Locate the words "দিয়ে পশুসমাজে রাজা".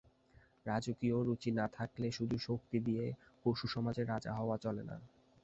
2.79-4.31